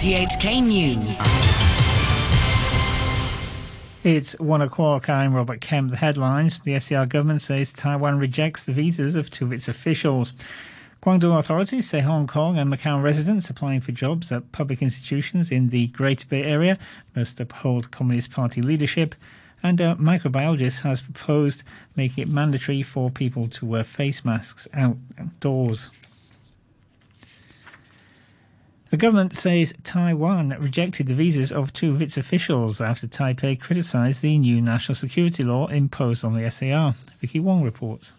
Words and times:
RTHK 0.00 0.62
News. 0.66 1.20
It's 4.02 4.32
one 4.40 4.62
o'clock. 4.62 5.10
I'm 5.10 5.34
Robert 5.34 5.60
Kemp. 5.60 5.90
The 5.90 5.98
headlines. 5.98 6.58
The 6.60 6.80
SAR 6.80 7.04
government 7.04 7.42
says 7.42 7.70
Taiwan 7.70 8.18
rejects 8.18 8.64
the 8.64 8.72
visas 8.72 9.14
of 9.14 9.30
two 9.30 9.44
of 9.44 9.52
its 9.52 9.68
officials. 9.68 10.32
Guangdong 11.02 11.38
authorities 11.38 11.86
say 11.86 12.00
Hong 12.00 12.26
Kong 12.26 12.56
and 12.56 12.72
Macau 12.72 13.02
residents 13.02 13.50
applying 13.50 13.82
for 13.82 13.92
jobs 13.92 14.32
at 14.32 14.52
public 14.52 14.80
institutions 14.80 15.50
in 15.50 15.68
the 15.68 15.88
Greater 15.88 16.26
Bay 16.26 16.44
Area 16.44 16.78
must 17.14 17.38
uphold 17.38 17.90
Communist 17.90 18.30
Party 18.30 18.62
leadership. 18.62 19.14
And 19.62 19.82
a 19.82 19.96
microbiologist 19.96 20.80
has 20.80 21.02
proposed 21.02 21.62
making 21.94 22.22
it 22.22 22.28
mandatory 22.30 22.82
for 22.82 23.10
people 23.10 23.48
to 23.48 23.66
wear 23.66 23.84
face 23.84 24.24
masks 24.24 24.66
outdoors. 24.72 25.90
The 28.90 28.96
government 28.96 29.36
says 29.36 29.72
Taiwan 29.84 30.48
rejected 30.58 31.06
the 31.06 31.14
visas 31.14 31.52
of 31.52 31.72
two 31.72 31.94
of 31.94 32.02
its 32.02 32.16
officials 32.16 32.80
after 32.80 33.06
Taipei 33.06 33.58
criticised 33.58 34.20
the 34.20 34.36
new 34.36 34.60
national 34.60 34.96
security 34.96 35.44
law 35.44 35.68
imposed 35.68 36.24
on 36.24 36.34
the 36.34 36.50
SAR. 36.50 36.94
Vicky 37.20 37.38
Wong 37.38 37.62
reports. 37.62 38.14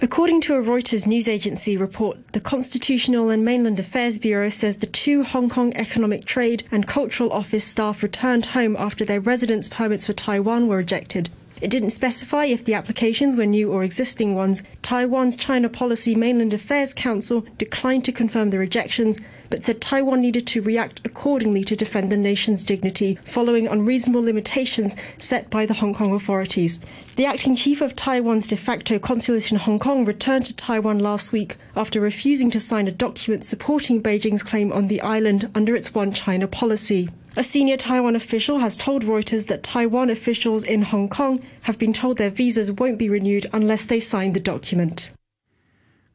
According 0.00 0.40
to 0.42 0.54
a 0.54 0.62
Reuters 0.62 1.08
news 1.08 1.26
agency 1.26 1.76
report, 1.76 2.32
the 2.32 2.40
Constitutional 2.40 3.28
and 3.28 3.44
Mainland 3.44 3.80
Affairs 3.80 4.20
Bureau 4.20 4.50
says 4.50 4.76
the 4.76 4.86
two 4.86 5.24
Hong 5.24 5.48
Kong 5.48 5.74
Economic 5.74 6.26
Trade 6.26 6.62
and 6.70 6.86
Cultural 6.86 7.32
Office 7.32 7.64
staff 7.64 8.00
returned 8.00 8.46
home 8.46 8.76
after 8.78 9.04
their 9.04 9.20
residence 9.20 9.68
permits 9.68 10.06
for 10.06 10.12
Taiwan 10.12 10.68
were 10.68 10.76
rejected. 10.76 11.28
It 11.60 11.70
didn't 11.70 11.90
specify 11.90 12.44
if 12.44 12.64
the 12.64 12.74
applications 12.74 13.36
were 13.36 13.46
new 13.46 13.72
or 13.72 13.82
existing 13.82 14.34
ones. 14.34 14.62
Taiwan's 14.82 15.36
China 15.36 15.68
Policy 15.68 16.14
Mainland 16.14 16.54
Affairs 16.54 16.94
Council 16.94 17.44
declined 17.58 18.04
to 18.04 18.12
confirm 18.12 18.50
the 18.50 18.58
rejections, 18.58 19.20
but 19.54 19.62
said 19.62 19.80
Taiwan 19.80 20.20
needed 20.20 20.48
to 20.48 20.60
react 20.60 21.00
accordingly 21.04 21.62
to 21.62 21.76
defend 21.76 22.10
the 22.10 22.16
nation's 22.16 22.64
dignity, 22.64 23.16
following 23.24 23.68
unreasonable 23.68 24.20
limitations 24.20 24.96
set 25.16 25.48
by 25.48 25.64
the 25.64 25.74
Hong 25.74 25.94
Kong 25.94 26.12
authorities. 26.12 26.80
The 27.14 27.26
acting 27.26 27.54
chief 27.54 27.80
of 27.80 27.94
Taiwan's 27.94 28.48
de 28.48 28.56
facto 28.56 28.98
consulate 28.98 29.52
in 29.52 29.58
Hong 29.58 29.78
Kong 29.78 30.04
returned 30.04 30.46
to 30.46 30.56
Taiwan 30.56 30.98
last 30.98 31.32
week 31.32 31.56
after 31.76 32.00
refusing 32.00 32.50
to 32.50 32.58
sign 32.58 32.88
a 32.88 32.90
document 32.90 33.44
supporting 33.44 34.02
Beijing's 34.02 34.42
claim 34.42 34.72
on 34.72 34.88
the 34.88 35.00
island 35.02 35.48
under 35.54 35.76
its 35.76 35.94
One 35.94 36.12
China 36.12 36.48
policy. 36.48 37.08
A 37.36 37.44
senior 37.44 37.76
Taiwan 37.76 38.16
official 38.16 38.58
has 38.58 38.76
told 38.76 39.04
Reuters 39.04 39.46
that 39.46 39.62
Taiwan 39.62 40.10
officials 40.10 40.64
in 40.64 40.82
Hong 40.82 41.08
Kong 41.08 41.40
have 41.60 41.78
been 41.78 41.92
told 41.92 42.18
their 42.18 42.28
visas 42.28 42.72
won't 42.72 42.98
be 42.98 43.08
renewed 43.08 43.46
unless 43.52 43.86
they 43.86 44.00
sign 44.00 44.32
the 44.32 44.40
document. 44.40 45.12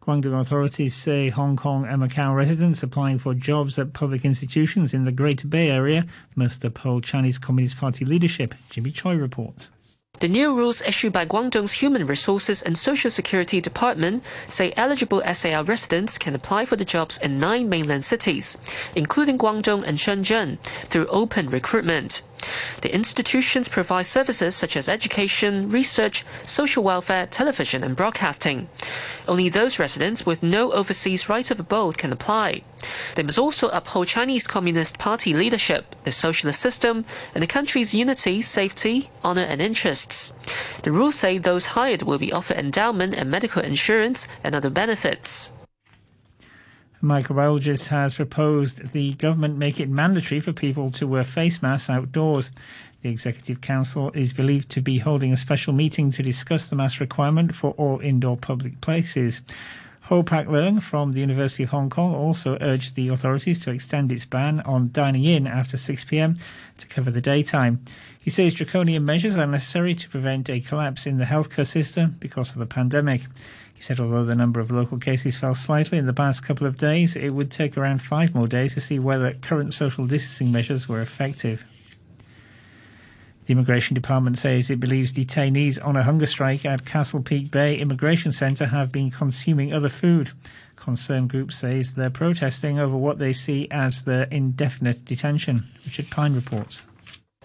Guangdong 0.10 0.42
authorities 0.42 0.96
say 0.96 1.30
Hong 1.30 1.56
Kong 1.56 1.86
and 1.86 2.02
Macau 2.02 2.36
residents 2.36 2.82
applying 2.82 3.20
for 3.20 3.36
jobs 3.36 3.78
at 3.78 3.94
public 3.94 4.26
institutions 4.26 4.92
in 4.92 5.06
the 5.06 5.12
Greater 5.12 5.48
Bay 5.48 5.70
Area 5.70 6.08
must 6.36 6.66
uphold 6.66 7.04
Chinese 7.04 7.38
Communist 7.38 7.78
Party 7.78 8.06
leadership. 8.06 8.56
Jimmy 8.72 8.90
Choi 8.90 9.18
reports. 9.18 9.70
The 10.20 10.28
new 10.28 10.58
rules 10.58 10.82
issued 10.82 11.14
by 11.14 11.28
Guangdong's 11.28 11.74
Human 11.74 12.08
Resources 12.08 12.64
and 12.64 12.76
Social 12.76 13.12
Security 13.12 13.62
Department 13.62 14.24
say 14.48 14.74
eligible 14.76 15.22
SAR 15.32 15.64
residents 15.64 16.18
can 16.18 16.34
apply 16.34 16.66
for 16.66 16.76
the 16.76 16.84
jobs 16.84 17.20
in 17.20 17.40
nine 17.40 17.70
mainland 17.70 18.04
cities, 18.04 18.58
including 18.96 19.38
Guangzhou 19.38 19.84
and 19.84 20.00
Shenzhen, 20.00 20.58
through 20.86 21.06
open 21.10 21.52
recruitment. 21.52 22.24
The 22.82 22.94
institutions 22.94 23.68
provide 23.68 24.06
services 24.06 24.56
such 24.56 24.78
as 24.78 24.88
education, 24.88 25.70
research, 25.70 26.26
social 26.46 26.84
welfare, 26.84 27.26
television, 27.28 27.84
and 27.84 27.96
broadcasting. 27.96 28.70
Only 29.28 29.50
those 29.50 29.80
residents 29.80 30.26
with 30.26 30.42
no 30.44 30.72
overseas 30.72 31.30
right 31.30 31.50
of 31.52 31.60
abode 31.60 31.98
can 31.98 32.12
apply. 32.12 32.64
They 33.16 33.24
must 33.24 33.38
also 33.40 33.68
uphold 33.70 34.08
Chinese 34.08 34.48
Communist 34.48 34.98
Party 34.98 35.34
leadership, 35.34 35.96
the 36.04 36.12
socialist 36.12 36.62
system, 36.62 37.06
and 37.34 37.44
the 37.44 37.48
country's 37.48 37.94
unity, 37.94 38.42
safety, 38.42 39.10
honor, 39.24 39.42
and 39.44 39.62
interests. 39.62 40.32
The 40.84 40.92
rules 40.92 41.16
say 41.16 41.38
those 41.38 41.68
hired 41.78 42.04
will 42.04 42.18
be 42.18 42.32
offered 42.32 42.58
endowment 42.58 43.14
and 43.16 43.30
medical 43.30 43.62
insurance 43.62 44.28
and 44.44 44.56
other 44.56 44.70
benefits. 44.70 45.52
Microbiologist 47.02 47.88
has 47.88 48.16
proposed 48.16 48.92
the 48.92 49.14
government 49.14 49.58
make 49.58 49.80
it 49.80 49.88
mandatory 49.88 50.42
for 50.42 50.52
people 50.52 50.92
to 50.92 51.08
wear 51.08 51.24
face 51.24 51.62
masks 51.62 51.90
outdoors. 51.90 52.52
The 53.02 53.10
Executive 53.10 53.62
Council 53.62 54.12
is 54.12 54.34
believed 54.34 54.70
to 54.72 54.82
be 54.82 55.00
holding 55.00 55.32
a 55.32 55.38
special 55.38 55.72
meeting 55.72 56.12
to 56.12 56.22
discuss 56.22 56.70
the 56.70 56.76
mask 56.76 57.00
requirement 57.00 57.56
for 57.56 57.72
all 57.78 58.00
indoor 58.00 58.36
public 58.36 58.82
places. 58.82 59.42
Ho 60.04 60.24
Pak 60.24 60.48
Leung 60.48 60.84
from 60.84 61.14
the 61.14 61.22
University 61.22 61.64
of 61.64 61.70
Hong 61.70 61.90
Kong 61.90 62.14
also 62.14 62.58
urged 62.60 62.96
the 62.96 63.08
authorities 63.08 63.60
to 63.62 63.72
extend 63.72 64.12
its 64.12 64.26
ban 64.26 64.60
on 64.62 64.90
dining 64.92 65.24
in 65.24 65.48
after 65.48 65.78
6 65.78 66.04
pm 66.06 66.38
to 66.80 66.88
cover 66.88 67.12
the 67.12 67.22
daytime. 67.22 67.80
He 68.22 68.30
says 68.30 68.54
draconian 68.54 69.06
measures 69.06 69.38
are 69.38 69.48
necessary 69.48 69.96
to 69.96 70.10
prevent 70.10 70.50
a 70.50 70.60
collapse 70.60 71.06
in 71.06 71.18
the 71.18 71.26
healthcare 71.26 71.66
system 71.66 72.18
because 72.20 72.52
of 72.52 72.58
the 72.58 72.66
pandemic. 72.66 73.22
He 73.80 73.84
said 73.84 74.02
although 74.02 74.26
the 74.26 74.36
number 74.36 74.60
of 74.60 74.72
local 74.72 74.98
cases 74.98 75.38
fell 75.38 75.56
slightly 75.56 75.98
in 75.98 76.06
the 76.06 76.12
past 76.12 76.44
couple 76.44 76.68
of 76.68 76.76
days, 76.76 77.16
it 77.16 77.30
would 77.30 77.50
take 77.50 77.78
around 77.78 78.02
five 78.02 78.36
more 78.36 78.46
days 78.46 78.74
to 78.74 78.82
see 78.82 79.00
whether 79.00 79.32
current 79.36 79.74
social 79.74 80.06
distancing 80.06 80.52
measures 80.52 80.90
were 80.90 81.02
effective. 81.02 81.64
The 83.46 83.54
Immigration 83.54 83.94
Department 83.96 84.38
says 84.38 84.70
it 84.70 84.82
believes 84.82 85.14
detainees 85.14 85.80
on 85.82 85.96
a 85.96 86.04
hunger 86.04 86.26
strike 86.26 86.66
at 86.66 86.84
Castle 86.84 87.22
Peak 87.22 87.52
Bay 87.52 87.78
Immigration 87.78 88.34
Centre 88.34 88.66
have 88.66 88.92
been 88.92 89.12
consuming 89.12 89.74
other 89.74 89.88
food. 89.88 90.32
Concern 90.76 91.30
group 91.30 91.54
says 91.54 91.94
they're 91.94 92.10
protesting 92.10 92.80
over 92.80 92.98
what 92.98 93.18
they 93.18 93.32
see 93.32 93.70
as 93.72 94.04
the 94.04 94.28
indefinite 94.30 95.06
detention. 95.06 95.64
Richard 95.86 96.10
Pine 96.10 96.36
reports. 96.36 96.84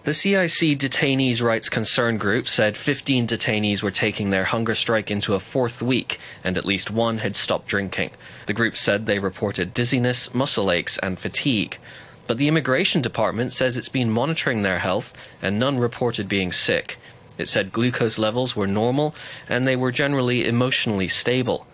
The 0.05 0.13
CIC 0.13 0.77
Detainees 0.77 1.41
Rights 1.41 1.67
Concern 1.67 2.19
Group 2.19 2.47
said 2.47 2.77
15 2.77 3.25
detainees 3.25 3.81
were 3.81 3.89
taking 3.89 4.29
their 4.29 4.43
hunger 4.43 4.75
strike 4.75 5.09
into 5.09 5.33
a 5.33 5.39
fourth 5.39 5.81
week 5.81 6.19
and 6.43 6.59
at 6.59 6.65
least 6.65 6.91
one 6.91 7.17
had 7.17 7.35
stopped 7.35 7.67
drinking. 7.67 8.11
The 8.45 8.53
group 8.53 8.77
said 8.77 9.07
they 9.07 9.17
reported 9.17 9.73
dizziness, 9.73 10.31
muscle 10.31 10.69
aches, 10.69 10.99
and 10.99 11.17
fatigue. 11.17 11.79
But 12.27 12.37
the 12.37 12.47
Immigration 12.47 13.01
Department 13.01 13.51
says 13.51 13.77
it's 13.77 13.89
been 13.89 14.11
monitoring 14.11 14.61
their 14.61 14.77
health 14.77 15.11
and 15.41 15.57
none 15.57 15.79
reported 15.79 16.29
being 16.29 16.51
sick. 16.51 16.99
It 17.39 17.47
said 17.47 17.73
glucose 17.73 18.19
levels 18.19 18.55
were 18.55 18.67
normal 18.67 19.15
and 19.49 19.65
they 19.65 19.75
were 19.75 19.91
generally 19.91 20.45
emotionally 20.45 21.07
stable. 21.07 21.65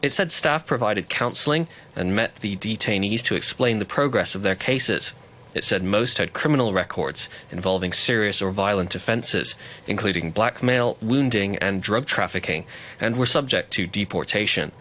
It 0.00 0.12
said 0.12 0.30
staff 0.30 0.64
provided 0.64 1.08
counselling 1.08 1.66
and 1.96 2.14
met 2.14 2.36
the 2.36 2.56
detainees 2.56 3.24
to 3.24 3.34
explain 3.34 3.80
the 3.80 3.84
progress 3.84 4.36
of 4.36 4.44
their 4.44 4.54
cases. 4.54 5.12
It 5.54 5.64
said 5.64 5.82
most 5.82 6.18
had 6.18 6.32
criminal 6.32 6.72
records 6.72 7.28
involving 7.50 7.92
serious 7.92 8.40
or 8.40 8.50
violent 8.50 8.94
offences, 8.94 9.54
including 9.86 10.30
blackmail, 10.30 10.96
wounding, 11.02 11.56
and 11.56 11.82
drug 11.82 12.06
trafficking, 12.06 12.66
and 13.00 13.16
were 13.16 13.26
subject 13.26 13.72
to 13.72 13.86
deportation. 13.86 14.72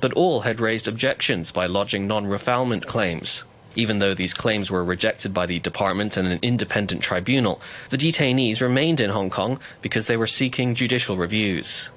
But 0.00 0.12
all 0.14 0.40
had 0.40 0.60
raised 0.60 0.88
objections 0.88 1.50
by 1.52 1.66
lodging 1.66 2.06
non 2.06 2.26
refoulement 2.26 2.86
claims. 2.86 3.44
Even 3.76 3.98
though 3.98 4.14
these 4.14 4.34
claims 4.34 4.70
were 4.70 4.82
rejected 4.82 5.34
by 5.34 5.46
the 5.46 5.58
department 5.60 6.16
and 6.16 6.26
an 6.26 6.38
independent 6.42 7.02
tribunal, 7.02 7.60
the 7.90 7.98
detainees 7.98 8.60
remained 8.60 9.00
in 9.00 9.10
Hong 9.10 9.30
Kong 9.30 9.60
because 9.82 10.06
they 10.06 10.16
were 10.16 10.26
seeking 10.26 10.74
judicial 10.74 11.16
reviews. 11.16 11.90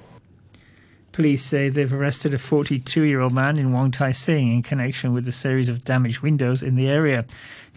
Police 1.12 1.42
say 1.42 1.68
they've 1.68 1.92
arrested 1.92 2.34
a 2.34 2.38
42 2.38 3.02
year 3.02 3.20
old 3.20 3.32
man 3.32 3.58
in 3.58 3.72
Wong 3.72 3.90
Tai 3.90 4.12
Sin 4.12 4.48
in 4.48 4.62
connection 4.62 5.12
with 5.12 5.26
a 5.26 5.32
series 5.32 5.68
of 5.68 5.84
damaged 5.84 6.20
windows 6.20 6.62
in 6.62 6.76
the 6.76 6.88
area. 6.88 7.24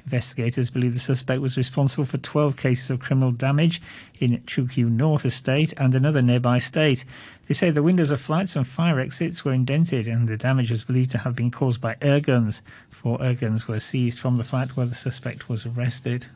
Investigators 0.06 0.70
believe 0.70 0.94
the 0.94 1.00
suspect 1.00 1.42
was 1.42 1.56
responsible 1.56 2.04
for 2.04 2.18
12 2.18 2.58
cases 2.58 2.92
of 2.92 3.00
criminal 3.00 3.32
damage 3.32 3.82
in 4.20 4.38
Kiew 4.40 4.90
North 4.90 5.26
Estate 5.26 5.74
and 5.78 5.96
another 5.96 6.22
nearby 6.22 6.58
estate. 6.58 7.06
They 7.48 7.54
say 7.54 7.72
the 7.72 7.84
windows 7.84 8.12
of 8.12 8.20
flats 8.20 8.56
and 8.56 8.68
fire 8.68 9.00
exits 9.00 9.46
were 9.46 9.54
indented 9.54 10.08
and 10.08 10.28
the 10.28 10.38
damage 10.38 10.72
was 10.72 10.84
believed 10.84 11.12
to 11.12 11.20
have 11.20 11.36
been 11.36 11.52
caused 11.52 11.80
by 11.80 11.96
air 12.02 12.20
guns. 12.20 12.62
Four 12.90 13.24
air 13.24 13.34
guns 13.34 13.68
were 13.68 13.80
seized 13.80 14.20
from 14.20 14.38
the 14.38 14.44
flat 14.44 14.76
where 14.76 14.86
the 14.86 14.96
suspect 14.96 15.48
was 15.48 15.66
arrested. 15.66 16.28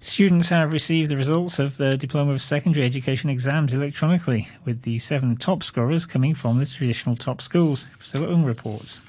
Students 0.00 0.50
have 0.50 0.72
received 0.72 1.10
the 1.10 1.16
results 1.16 1.58
of 1.58 1.76
their 1.76 1.96
Diploma 1.96 2.32
of 2.32 2.42
Secondary 2.42 2.86
Education 2.86 3.28
exams 3.28 3.74
electronically, 3.74 4.48
with 4.64 4.82
the 4.82 4.98
seven 4.98 5.36
top 5.36 5.64
scorers 5.64 6.06
coming 6.06 6.34
from 6.34 6.58
the 6.58 6.66
traditional 6.66 7.16
top 7.16 7.42
schools. 7.42 7.88
Priscilla 7.98 8.32
reports. 8.44 9.07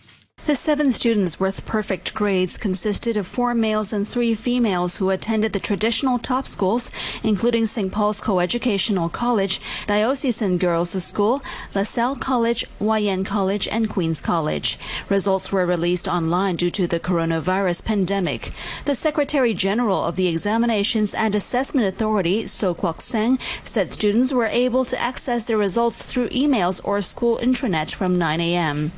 The 0.49 0.55
seven 0.55 0.89
students 0.89 1.39
with 1.39 1.63
perfect 1.67 2.15
grades 2.15 2.57
consisted 2.57 3.17
of 3.17 3.27
four 3.27 3.53
males 3.53 3.93
and 3.93 4.07
three 4.07 4.33
females 4.33 4.97
who 4.97 5.11
attended 5.11 5.53
the 5.53 5.59
traditional 5.59 6.17
top 6.17 6.47
schools, 6.47 6.89
including 7.21 7.67
St. 7.67 7.91
Paul's 7.91 8.19
Coeducational 8.19 9.11
College, 9.11 9.61
Diocesan 9.85 10.57
Girls' 10.57 11.03
School, 11.03 11.43
LaSalle 11.75 12.15
College, 12.15 12.65
YN 12.79 13.25
College, 13.25 13.67
and 13.67 13.91
Queen's 13.91 14.21
College. 14.21 14.79
Results 15.07 15.51
were 15.51 15.67
released 15.67 16.07
online 16.07 16.55
due 16.55 16.71
to 16.71 16.87
the 16.87 16.99
coronavirus 16.99 17.85
pandemic. 17.85 18.51
The 18.85 18.95
Secretary 18.95 19.53
General 19.53 20.03
of 20.03 20.15
the 20.15 20.27
Examinations 20.27 21.13
and 21.13 21.35
Assessment 21.35 21.85
Authority, 21.85 22.47
So 22.47 22.73
Kwok 22.73 23.01
Sang, 23.01 23.37
said 23.63 23.93
students 23.93 24.33
were 24.33 24.47
able 24.47 24.83
to 24.85 24.99
access 24.99 25.45
their 25.45 25.57
results 25.57 26.01
through 26.11 26.29
emails 26.29 26.83
or 26.83 27.01
school 27.01 27.37
intranet 27.37 27.93
from 27.93 28.17
9 28.17 28.41
a.m. 28.41 28.91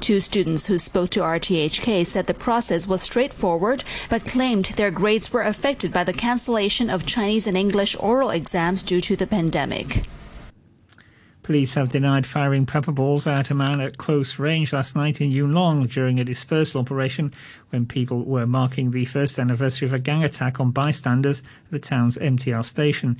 Two 0.00 0.20
students 0.20 0.66
who 0.66 0.78
spoke 0.78 1.10
to 1.10 1.20
RTHK 1.20 2.06
said 2.06 2.26
the 2.26 2.34
process 2.34 2.86
was 2.86 3.02
straightforward, 3.02 3.84
but 4.08 4.24
claimed 4.24 4.66
their 4.76 4.90
grades 4.90 5.32
were 5.32 5.42
affected 5.42 5.92
by 5.92 6.04
the 6.04 6.12
cancellation 6.12 6.90
of 6.90 7.06
Chinese 7.06 7.46
and 7.46 7.56
English 7.56 7.96
oral 8.00 8.30
exams 8.30 8.82
due 8.82 9.00
to 9.00 9.16
the 9.16 9.26
pandemic. 9.26 10.02
Police 11.48 11.72
have 11.74 11.88
denied 11.88 12.26
firing 12.26 12.66
pepper 12.66 12.92
balls 12.92 13.26
at 13.26 13.48
a 13.48 13.54
man 13.54 13.80
at 13.80 13.96
close 13.96 14.38
range 14.38 14.70
last 14.70 14.94
night 14.94 15.18
in 15.18 15.30
Yuen 15.30 15.54
Long 15.54 15.86
during 15.86 16.20
a 16.20 16.24
dispersal 16.24 16.82
operation 16.82 17.32
when 17.70 17.86
people 17.86 18.22
were 18.22 18.46
marking 18.46 18.90
the 18.90 19.06
first 19.06 19.38
anniversary 19.38 19.88
of 19.88 19.94
a 19.94 19.98
gang 19.98 20.22
attack 20.22 20.60
on 20.60 20.72
bystanders 20.72 21.38
at 21.38 21.70
the 21.70 21.78
town's 21.78 22.18
MTR 22.18 22.62
station. 22.62 23.16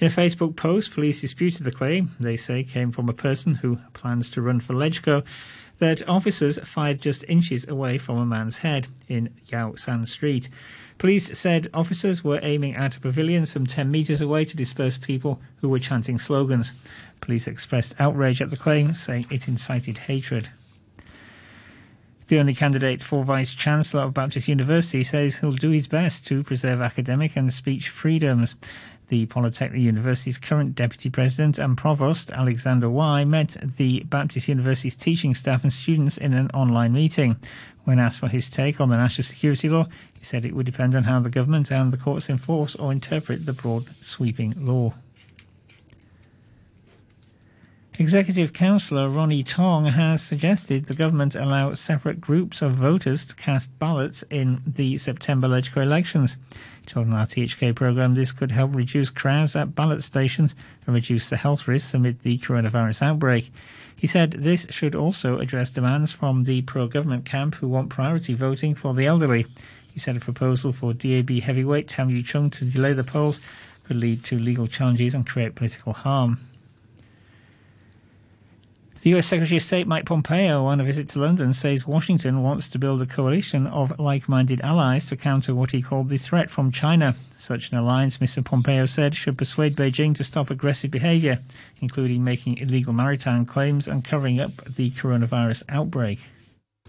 In 0.00 0.08
a 0.08 0.10
Facebook 0.10 0.56
post, 0.56 0.92
police 0.92 1.20
disputed 1.20 1.64
the 1.64 1.70
claim, 1.70 2.10
they 2.18 2.36
say 2.36 2.64
came 2.64 2.90
from 2.90 3.08
a 3.08 3.12
person 3.12 3.54
who 3.54 3.78
plans 3.92 4.28
to 4.30 4.42
run 4.42 4.58
for 4.58 4.74
Legco, 4.74 5.24
that 5.78 6.06
officers 6.08 6.58
fired 6.60 7.00
just 7.00 7.24
inches 7.28 7.66
away 7.68 7.98
from 7.98 8.18
a 8.18 8.26
man's 8.26 8.58
head 8.58 8.88
in 9.08 9.30
Yau 9.50 9.74
San 9.76 10.06
Street. 10.06 10.48
Police 10.98 11.38
said 11.38 11.70
officers 11.72 12.24
were 12.24 12.40
aiming 12.42 12.74
at 12.74 12.96
a 12.96 13.00
pavilion 13.00 13.46
some 13.46 13.66
10 13.66 13.90
metres 13.90 14.20
away 14.20 14.44
to 14.44 14.56
disperse 14.56 14.98
people 14.98 15.40
who 15.60 15.68
were 15.68 15.78
chanting 15.78 16.18
slogans. 16.18 16.72
Police 17.20 17.46
expressed 17.46 17.94
outrage 18.00 18.42
at 18.42 18.50
the 18.50 18.56
claim, 18.56 18.92
saying 18.92 19.26
it 19.30 19.46
incited 19.46 19.98
hatred. 19.98 20.48
The 22.26 22.38
only 22.38 22.54
candidate 22.54 23.02
for 23.02 23.24
Vice 23.24 23.54
Chancellor 23.54 24.02
of 24.02 24.12
Baptist 24.12 24.48
University 24.48 25.02
says 25.02 25.36
he'll 25.36 25.52
do 25.52 25.70
his 25.70 25.88
best 25.88 26.26
to 26.26 26.42
preserve 26.42 26.82
academic 26.82 27.36
and 27.36 27.52
speech 27.52 27.88
freedoms. 27.88 28.54
The 29.08 29.24
Polytechnic 29.26 29.80
University's 29.80 30.36
current 30.36 30.74
Deputy 30.74 31.08
President 31.08 31.58
and 31.58 31.78
Provost, 31.78 32.30
Alexander 32.30 32.90
Wai, 32.90 33.24
met 33.24 33.56
the 33.76 34.00
Baptist 34.00 34.48
University's 34.48 34.94
teaching 34.94 35.34
staff 35.34 35.62
and 35.62 35.72
students 35.72 36.18
in 36.18 36.34
an 36.34 36.50
online 36.50 36.92
meeting. 36.92 37.36
When 37.84 37.98
asked 37.98 38.20
for 38.20 38.28
his 38.28 38.50
take 38.50 38.82
on 38.82 38.90
the 38.90 38.98
national 38.98 39.24
security 39.24 39.70
law, 39.70 39.86
he 40.12 40.24
said 40.24 40.44
it 40.44 40.54
would 40.54 40.66
depend 40.66 40.94
on 40.94 41.04
how 41.04 41.20
the 41.20 41.30
government 41.30 41.72
and 41.72 41.90
the 41.90 41.96
courts 41.96 42.28
enforce 42.28 42.76
or 42.76 42.92
interpret 42.92 43.46
the 43.46 43.54
broad 43.54 43.84
sweeping 44.02 44.54
law. 44.58 44.92
Executive 48.00 48.52
Councillor 48.52 49.08
Ronnie 49.08 49.42
Tong 49.42 49.86
has 49.86 50.22
suggested 50.22 50.84
the 50.84 50.94
government 50.94 51.34
allow 51.34 51.72
separate 51.72 52.20
groups 52.20 52.62
of 52.62 52.74
voters 52.74 53.24
to 53.24 53.34
cast 53.34 53.76
ballots 53.80 54.22
in 54.30 54.62
the 54.64 54.98
September 54.98 55.48
legislative 55.48 55.82
elections. 55.82 56.36
Told 56.88 57.08
an 57.08 57.12
RTHK 57.12 57.74
programme 57.74 58.14
this 58.14 58.32
could 58.32 58.50
help 58.50 58.74
reduce 58.74 59.10
crowds 59.10 59.54
at 59.54 59.74
ballot 59.74 60.02
stations 60.02 60.54
and 60.86 60.94
reduce 60.94 61.28
the 61.28 61.36
health 61.36 61.68
risks 61.68 61.92
amid 61.92 62.22
the 62.22 62.38
coronavirus 62.38 63.02
outbreak. 63.02 63.52
He 63.94 64.06
said 64.06 64.30
this 64.30 64.66
should 64.70 64.94
also 64.94 65.38
address 65.38 65.68
demands 65.68 66.14
from 66.14 66.44
the 66.44 66.62
pro-government 66.62 67.26
camp 67.26 67.56
who 67.56 67.68
want 67.68 67.90
priority 67.90 68.32
voting 68.32 68.74
for 68.74 68.94
the 68.94 69.04
elderly. 69.04 69.44
He 69.92 70.00
said 70.00 70.16
a 70.16 70.20
proposal 70.20 70.72
for 70.72 70.94
DAB 70.94 71.28
heavyweight 71.28 71.88
Tam 71.88 72.08
Yiu 72.08 72.24
Chung 72.24 72.48
to 72.52 72.64
delay 72.64 72.94
the 72.94 73.04
polls 73.04 73.42
could 73.84 73.96
lead 73.96 74.24
to 74.24 74.38
legal 74.38 74.66
challenges 74.66 75.12
and 75.12 75.26
create 75.26 75.56
political 75.56 75.92
harm. 75.92 76.38
The 79.02 79.14
US 79.14 79.26
Secretary 79.26 79.58
of 79.58 79.62
State 79.62 79.86
Mike 79.86 80.06
Pompeo, 80.06 80.64
on 80.64 80.80
a 80.80 80.84
visit 80.84 81.08
to 81.10 81.20
London, 81.20 81.52
says 81.52 81.86
Washington 81.86 82.42
wants 82.42 82.66
to 82.66 82.80
build 82.80 83.00
a 83.00 83.06
coalition 83.06 83.68
of 83.68 83.96
like 84.00 84.28
minded 84.28 84.60
allies 84.62 85.06
to 85.06 85.16
counter 85.16 85.54
what 85.54 85.70
he 85.70 85.80
called 85.80 86.08
the 86.08 86.18
threat 86.18 86.50
from 86.50 86.72
China. 86.72 87.14
Such 87.36 87.70
an 87.70 87.78
alliance, 87.78 88.18
Mr. 88.18 88.44
Pompeo 88.44 88.86
said, 88.86 89.14
should 89.14 89.38
persuade 89.38 89.76
Beijing 89.76 90.16
to 90.16 90.24
stop 90.24 90.50
aggressive 90.50 90.90
behavior, 90.90 91.38
including 91.80 92.24
making 92.24 92.58
illegal 92.58 92.92
maritime 92.92 93.46
claims 93.46 93.86
and 93.86 94.04
covering 94.04 94.40
up 94.40 94.56
the 94.64 94.90
coronavirus 94.90 95.62
outbreak. 95.68 96.26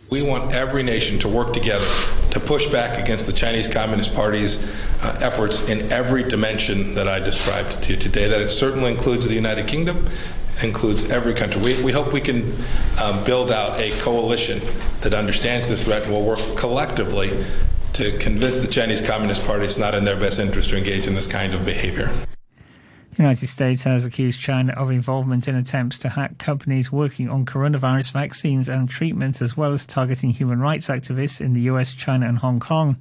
We 0.09 0.23
want 0.23 0.55
every 0.55 0.81
nation 0.81 1.19
to 1.19 1.29
work 1.29 1.53
together 1.53 1.85
to 2.31 2.39
push 2.39 2.65
back 2.65 2.99
against 2.99 3.27
the 3.27 3.33
Chinese 3.33 3.67
Communist 3.67 4.15
Party's 4.15 4.63
uh, 5.03 5.19
efforts 5.21 5.69
in 5.69 5.91
every 5.91 6.23
dimension 6.23 6.95
that 6.95 7.07
I 7.07 7.19
described 7.19 7.83
to 7.83 7.93
you 7.93 7.99
today. 7.99 8.27
That 8.27 8.41
it 8.41 8.49
certainly 8.49 8.91
includes 8.91 9.27
the 9.27 9.35
United 9.35 9.67
Kingdom 9.67 10.07
includes 10.63 11.09
every 11.09 11.33
country. 11.33 11.61
We, 11.61 11.83
we 11.83 11.91
hope 11.91 12.13
we 12.13 12.21
can 12.21 12.53
um, 13.01 13.23
build 13.23 13.51
out 13.51 13.79
a 13.79 13.91
coalition 13.99 14.61
that 15.01 15.13
understands 15.13 15.69
this 15.69 15.83
threat 15.83 16.03
and 16.03 16.11
will 16.11 16.23
work 16.23 16.39
collectively 16.55 17.45
to 17.93 18.17
convince 18.17 18.57
the 18.57 18.67
Chinese 18.67 19.01
Communist 19.05 19.45
Party 19.45 19.65
it's 19.65 19.77
not 19.77 19.93
in 19.93 20.05
their 20.05 20.19
best 20.19 20.39
interest 20.39 20.69
to 20.69 20.77
engage 20.77 21.07
in 21.07 21.15
this 21.15 21.27
kind 21.27 21.53
of 21.53 21.65
behavior. 21.65 22.11
The 23.11 23.23
United 23.23 23.47
States 23.47 23.83
has 23.83 24.05
accused 24.05 24.39
China 24.39 24.71
of 24.73 24.89
involvement 24.91 25.49
in 25.49 25.55
attempts 25.55 25.99
to 25.99 26.09
hack 26.09 26.37
companies 26.37 26.89
working 26.89 27.29
on 27.29 27.45
coronavirus 27.45 28.13
vaccines 28.13 28.69
and 28.69 28.89
treatments, 28.89 29.41
as 29.41 29.57
well 29.57 29.73
as 29.73 29.85
targeting 29.85 30.29
human 30.29 30.61
rights 30.61 30.87
activists 30.87 31.41
in 31.41 31.51
the 31.51 31.61
US, 31.61 31.91
China, 31.91 32.29
and 32.29 32.37
Hong 32.37 32.61
Kong. 32.61 32.95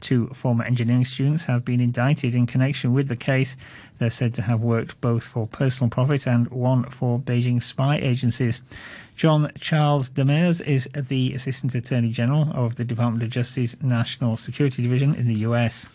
Two 0.00 0.28
former 0.28 0.64
engineering 0.64 1.04
students 1.04 1.44
have 1.44 1.64
been 1.64 1.80
indicted 1.80 2.34
in 2.34 2.46
connection 2.46 2.92
with 2.92 3.08
the 3.08 3.16
case. 3.16 3.56
They're 3.98 4.10
said 4.10 4.34
to 4.34 4.42
have 4.42 4.60
worked 4.60 5.00
both 5.00 5.28
for 5.28 5.46
personal 5.46 5.90
profit 5.90 6.26
and 6.26 6.48
one 6.48 6.84
for 6.84 7.18
Beijing 7.18 7.62
spy 7.62 7.96
agencies. 7.96 8.60
John 9.16 9.50
Charles 9.58 10.10
Demers 10.10 10.60
is 10.60 10.88
the 10.94 11.32
Assistant 11.32 11.74
Attorney 11.74 12.10
General 12.10 12.50
of 12.52 12.76
the 12.76 12.84
Department 12.84 13.22
of 13.22 13.30
Justice 13.30 13.74
National 13.82 14.36
Security 14.36 14.82
Division 14.82 15.14
in 15.14 15.26
the 15.26 15.36
U.S. 15.36 15.88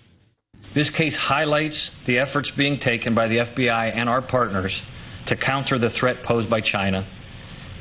This 0.74 0.89
case 0.89 1.15
highlights 1.15 1.92
the 2.06 2.18
efforts 2.18 2.50
being 2.50 2.80
taken 2.80 3.13
by 3.13 3.27
the 3.27 3.38
FBI 3.38 3.94
and 3.94 4.09
our 4.09 4.21
partners 4.21 4.83
to 5.25 5.36
counter 5.36 5.77
the 5.77 5.89
threat 5.89 6.24
posed 6.24 6.50
by 6.50 6.62
China 6.62 7.06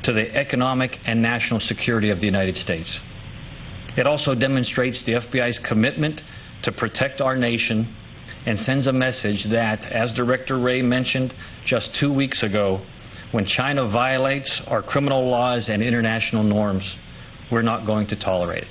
to 0.03 0.13
the 0.13 0.33
economic 0.35 0.99
and 1.05 1.21
national 1.21 1.59
security 1.59 2.09
of 2.09 2.19
the 2.19 2.25
United 2.25 2.57
States. 2.57 3.01
It 3.97 4.07
also 4.07 4.35
demonstrates 4.35 5.03
the 5.03 5.13
FBI's 5.13 5.59
commitment 5.59 6.23
to 6.61 6.71
protect 6.71 7.21
our 7.21 7.35
nation 7.35 7.93
and 8.45 8.57
sends 8.57 8.87
a 8.87 8.93
message 8.93 9.45
that, 9.45 9.85
as 9.91 10.11
Director 10.11 10.57
Wray 10.57 10.81
mentioned 10.81 11.33
just 11.65 11.93
two 11.93 12.11
weeks 12.11 12.43
ago, 12.43 12.81
when 13.31 13.45
China 13.45 13.83
violates 13.83 14.65
our 14.67 14.81
criminal 14.81 15.27
laws 15.29 15.69
and 15.69 15.83
international 15.83 16.43
norms, 16.43 16.97
we're 17.49 17.61
not 17.61 17.85
going 17.85 18.07
to 18.07 18.15
tolerate 18.15 18.63
it. 18.63 18.69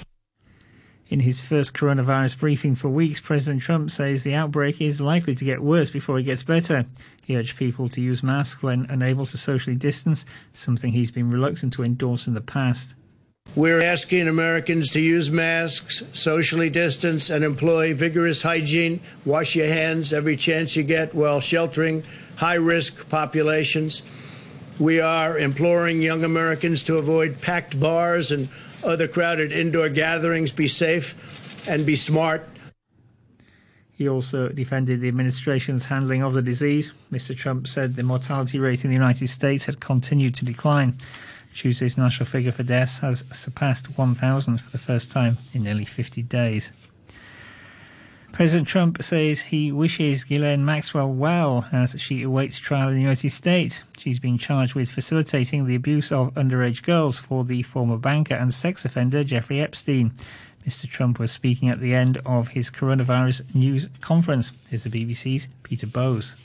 In 1.08 1.20
his 1.20 1.40
first 1.40 1.74
coronavirus 1.74 2.38
briefing 2.38 2.76
for 2.76 2.88
weeks, 2.88 3.20
President 3.20 3.62
Trump 3.62 3.90
says 3.90 4.22
the 4.22 4.34
outbreak 4.34 4.80
is 4.80 5.00
likely 5.00 5.34
to 5.34 5.44
get 5.44 5.60
worse 5.60 5.90
before 5.90 6.18
it 6.18 6.22
gets 6.22 6.44
better. 6.44 6.86
He 7.20 7.36
urged 7.36 7.56
people 7.56 7.88
to 7.88 8.00
use 8.00 8.22
masks 8.22 8.62
when 8.62 8.86
unable 8.88 9.26
to 9.26 9.36
socially 9.36 9.74
distance, 9.76 10.24
something 10.54 10.92
he's 10.92 11.10
been 11.10 11.30
reluctant 11.30 11.72
to 11.74 11.82
endorse 11.82 12.28
in 12.28 12.34
the 12.34 12.40
past. 12.40 12.94
We're 13.56 13.82
asking 13.82 14.28
Americans 14.28 14.92
to 14.92 15.00
use 15.00 15.28
masks, 15.28 16.04
socially 16.12 16.70
distance, 16.70 17.30
and 17.30 17.42
employ 17.42 17.94
vigorous 17.94 18.42
hygiene. 18.42 19.00
Wash 19.24 19.56
your 19.56 19.66
hands 19.66 20.12
every 20.12 20.36
chance 20.36 20.76
you 20.76 20.84
get 20.84 21.14
while 21.14 21.40
sheltering 21.40 22.04
high 22.36 22.54
risk 22.54 23.08
populations. 23.08 24.02
We 24.78 25.00
are 25.00 25.36
imploring 25.36 26.00
young 26.00 26.22
Americans 26.22 26.84
to 26.84 26.98
avoid 26.98 27.40
packed 27.42 27.78
bars 27.80 28.30
and 28.30 28.48
other 28.84 29.08
crowded 29.08 29.50
indoor 29.52 29.88
gatherings. 29.88 30.52
Be 30.52 30.68
safe 30.68 31.68
and 31.68 31.84
be 31.84 31.96
smart. 31.96 32.48
He 33.90 34.08
also 34.08 34.48
defended 34.48 35.00
the 35.00 35.08
administration's 35.08 35.86
handling 35.86 36.22
of 36.22 36.34
the 36.34 36.40
disease. 36.40 36.92
Mr. 37.12 37.36
Trump 37.36 37.66
said 37.66 37.96
the 37.96 38.04
mortality 38.04 38.60
rate 38.60 38.84
in 38.84 38.90
the 38.90 38.96
United 38.96 39.28
States 39.28 39.64
had 39.64 39.80
continued 39.80 40.36
to 40.36 40.44
decline. 40.44 40.96
Tuesday's 41.54 41.98
national 41.98 42.26
figure 42.26 42.52
for 42.52 42.62
deaths 42.62 42.98
has 42.98 43.24
surpassed 43.32 43.98
1,000 43.98 44.58
for 44.58 44.70
the 44.70 44.78
first 44.78 45.10
time 45.10 45.36
in 45.52 45.64
nearly 45.64 45.84
50 45.84 46.22
days. 46.22 46.72
President 48.32 48.68
Trump 48.68 49.02
says 49.02 49.40
he 49.40 49.72
wishes 49.72 50.24
Ghislaine 50.24 50.64
Maxwell 50.64 51.12
well 51.12 51.66
as 51.72 52.00
she 52.00 52.22
awaits 52.22 52.58
trial 52.58 52.88
in 52.88 52.94
the 52.94 53.00
United 53.00 53.30
States. 53.30 53.82
She's 53.98 54.18
been 54.18 54.38
charged 54.38 54.74
with 54.74 54.90
facilitating 54.90 55.66
the 55.66 55.74
abuse 55.74 56.12
of 56.12 56.32
underage 56.34 56.82
girls 56.82 57.18
for 57.18 57.44
the 57.44 57.62
former 57.62 57.98
banker 57.98 58.34
and 58.34 58.54
sex 58.54 58.84
offender 58.84 59.24
Jeffrey 59.24 59.60
Epstein. 59.60 60.12
Mr. 60.66 60.88
Trump 60.88 61.18
was 61.18 61.32
speaking 61.32 61.68
at 61.68 61.80
the 61.80 61.94
end 61.94 62.18
of 62.24 62.48
his 62.48 62.70
coronavirus 62.70 63.54
news 63.54 63.88
conference. 64.00 64.52
Here's 64.68 64.84
the 64.84 64.90
BBC's 64.90 65.48
Peter 65.62 65.86
Bowes. 65.86 66.36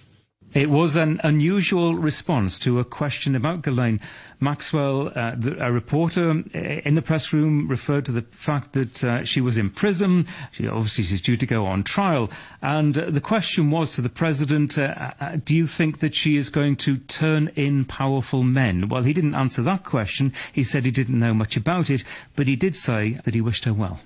It 0.56 0.70
was 0.70 0.96
an 0.96 1.20
unusual 1.22 1.96
response 1.96 2.58
to 2.60 2.80
a 2.80 2.86
question 2.86 3.36
about 3.36 3.62
Ghislaine 3.62 4.00
Maxwell. 4.40 5.12
Uh, 5.14 5.36
the, 5.36 5.62
a 5.62 5.70
reporter 5.70 6.30
uh, 6.30 6.58
in 6.58 6.96
the 6.96 7.02
press 7.02 7.34
room 7.34 7.68
referred 7.68 8.06
to 8.06 8.14
the 8.14 8.22
fact 8.32 8.72
that 8.72 9.04
uh, 9.04 9.26
she 9.26 9.42
was 9.42 9.58
in 9.58 9.70
prison. 9.70 10.26
She 10.54 10.66
obviously 10.66 11.04
she's 11.04 11.20
due 11.20 11.36
to 11.36 11.46
go 11.46 11.66
on 11.66 11.84
trial, 11.84 12.32
and 12.62 12.98
uh, 12.98 13.10
the 13.10 13.20
question 13.20 13.70
was 13.70 13.92
to 13.92 14.02
the 14.02 14.08
president: 14.08 14.78
uh, 14.78 15.12
uh, 15.20 15.36
Do 15.44 15.54
you 15.54 15.68
think 15.68 16.00
that 16.00 16.16
she 16.16 16.38
is 16.38 16.50
going 16.50 16.78
to 16.78 17.00
turn 17.00 17.52
in 17.58 17.84
powerful 17.84 18.42
men? 18.42 18.88
Well, 18.88 19.04
he 19.04 19.12
didn't 19.12 19.36
answer 19.36 19.62
that 19.64 19.84
question. 19.84 20.32
He 20.54 20.64
said 20.64 20.86
he 20.86 20.92
didn't 20.92 21.20
know 21.20 21.34
much 21.34 21.58
about 21.58 21.90
it, 21.90 22.06
but 22.34 22.48
he 22.48 22.56
did 22.56 22.78
say 22.78 23.20
that 23.26 23.34
he 23.34 23.42
wished 23.42 23.66
her 23.66 23.74
well. 23.74 24.00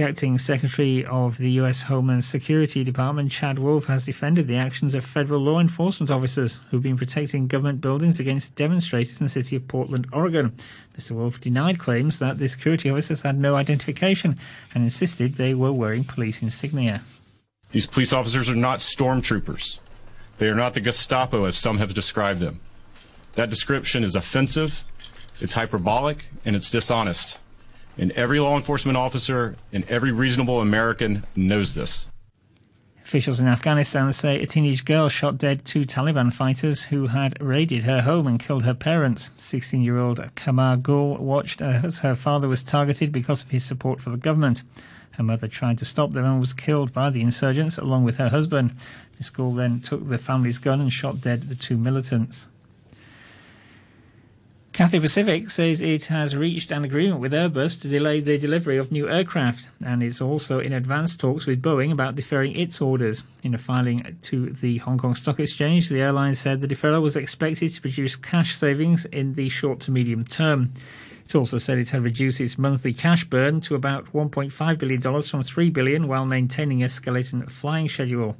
The 0.00 0.06
acting 0.06 0.38
Secretary 0.38 1.04
of 1.04 1.36
the 1.36 1.50
U.S. 1.60 1.82
Homeland 1.82 2.24
Security 2.24 2.82
Department, 2.82 3.30
Chad 3.30 3.58
Wolf, 3.58 3.84
has 3.84 4.06
defended 4.06 4.46
the 4.46 4.56
actions 4.56 4.94
of 4.94 5.04
federal 5.04 5.42
law 5.42 5.60
enforcement 5.60 6.10
officers 6.10 6.58
who've 6.70 6.82
been 6.82 6.96
protecting 6.96 7.48
government 7.48 7.82
buildings 7.82 8.18
against 8.18 8.54
demonstrators 8.54 9.20
in 9.20 9.26
the 9.26 9.30
city 9.30 9.56
of 9.56 9.68
Portland, 9.68 10.06
Oregon. 10.10 10.54
Mr. 10.98 11.10
Wolf 11.10 11.38
denied 11.38 11.78
claims 11.78 12.18
that 12.18 12.38
the 12.38 12.48
security 12.48 12.88
officers 12.88 13.20
had 13.20 13.38
no 13.38 13.56
identification 13.56 14.38
and 14.74 14.84
insisted 14.84 15.34
they 15.34 15.52
were 15.52 15.70
wearing 15.70 16.04
police 16.04 16.40
insignia. 16.40 17.02
These 17.70 17.84
police 17.84 18.14
officers 18.14 18.48
are 18.48 18.56
not 18.56 18.78
stormtroopers. 18.78 19.80
They 20.38 20.48
are 20.48 20.54
not 20.54 20.72
the 20.72 20.80
Gestapo 20.80 21.44
as 21.44 21.58
some 21.58 21.76
have 21.76 21.92
described 21.92 22.40
them. 22.40 22.60
That 23.34 23.50
description 23.50 24.02
is 24.02 24.14
offensive, 24.14 24.82
it's 25.40 25.52
hyperbolic, 25.52 26.24
and 26.46 26.56
it's 26.56 26.70
dishonest. 26.70 27.38
And 28.00 28.12
every 28.12 28.40
law 28.40 28.56
enforcement 28.56 28.96
officer 28.96 29.56
and 29.74 29.84
every 29.90 30.10
reasonable 30.10 30.60
American 30.60 31.22
knows 31.36 31.74
this. 31.74 32.10
Officials 33.04 33.40
in 33.40 33.46
Afghanistan 33.46 34.10
say 34.14 34.40
a 34.40 34.46
teenage 34.46 34.86
girl 34.86 35.10
shot 35.10 35.36
dead 35.36 35.66
two 35.66 35.84
Taliban 35.84 36.32
fighters 36.32 36.84
who 36.84 37.08
had 37.08 37.36
raided 37.42 37.84
her 37.84 38.00
home 38.00 38.26
and 38.26 38.40
killed 38.40 38.62
her 38.62 38.72
parents. 38.72 39.28
16 39.36 39.82
year 39.82 39.98
old 39.98 40.34
Kamar 40.34 40.78
Gul 40.78 41.18
watched 41.18 41.60
as 41.60 41.98
her 41.98 42.14
father 42.14 42.48
was 42.48 42.62
targeted 42.62 43.12
because 43.12 43.42
of 43.42 43.50
his 43.50 43.66
support 43.66 44.00
for 44.00 44.08
the 44.08 44.16
government. 44.16 44.62
Her 45.10 45.22
mother 45.22 45.48
tried 45.48 45.76
to 45.80 45.84
stop 45.84 46.12
them 46.12 46.24
and 46.24 46.40
was 46.40 46.54
killed 46.54 46.94
by 46.94 47.10
the 47.10 47.20
insurgents 47.20 47.76
along 47.76 48.04
with 48.04 48.16
her 48.16 48.30
husband. 48.30 48.76
Miss 49.18 49.28
Gul 49.28 49.52
then 49.52 49.80
took 49.80 50.08
the 50.08 50.16
family's 50.16 50.56
gun 50.56 50.80
and 50.80 50.90
shot 50.90 51.20
dead 51.20 51.42
the 51.42 51.54
two 51.54 51.76
militants. 51.76 52.46
Cathay 54.72 55.00
Pacific 55.00 55.50
says 55.50 55.82
it 55.82 56.06
has 56.06 56.36
reached 56.36 56.70
an 56.70 56.84
agreement 56.84 57.20
with 57.20 57.32
Airbus 57.32 57.78
to 57.82 57.88
delay 57.88 58.20
the 58.20 58.38
delivery 58.38 58.78
of 58.78 58.92
new 58.92 59.08
aircraft, 59.10 59.68
and 59.84 60.02
it's 60.02 60.22
also 60.22 60.58
in 60.58 60.72
advanced 60.72 61.20
talks 61.20 61.44
with 61.44 61.60
Boeing 61.60 61.92
about 61.92 62.14
deferring 62.14 62.56
its 62.56 62.80
orders. 62.80 63.24
In 63.42 63.52
a 63.52 63.58
filing 63.58 64.16
to 64.22 64.50
the 64.50 64.78
Hong 64.78 64.96
Kong 64.96 65.14
Stock 65.14 65.38
Exchange, 65.40 65.88
the 65.88 66.00
airline 66.00 66.34
said 66.34 66.60
the 66.60 66.68
deferral 66.68 67.02
was 67.02 67.16
expected 67.16 67.74
to 67.74 67.80
produce 67.80 68.16
cash 68.16 68.54
savings 68.54 69.04
in 69.06 69.34
the 69.34 69.48
short 69.48 69.80
to 69.80 69.90
medium 69.90 70.24
term. 70.24 70.72
It 71.26 71.34
also 71.34 71.58
said 71.58 71.78
it 71.78 71.90
had 71.90 72.02
reduced 72.02 72.40
its 72.40 72.56
monthly 72.56 72.94
cash 72.94 73.24
burn 73.24 73.60
to 73.62 73.74
about 73.74 74.12
$1.5 74.12 74.78
billion 74.78 75.22
from 75.22 75.42
3 75.42 75.70
billion 75.70 76.08
while 76.08 76.24
maintaining 76.24 76.82
a 76.82 76.88
skeleton 76.88 77.46
flying 77.48 77.88
schedule. 77.88 78.36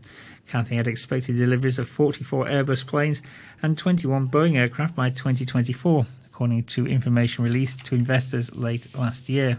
Cathay 0.47 0.77
had 0.77 0.89
expected 0.89 1.37
deliveries 1.37 1.79
of 1.79 1.89
44 1.89 2.47
Airbus 2.47 2.87
planes 2.87 3.21
and 3.63 3.77
21 3.77 4.29
Boeing 4.29 4.57
aircraft 4.57 4.95
by 4.95 5.11
2024 5.11 6.07
according 6.41 6.65
to 6.65 6.87
information 6.87 7.45
released 7.45 7.85
to 7.85 7.95
investors 7.95 8.57
late 8.57 8.97
last 8.97 9.29
year. 9.29 9.59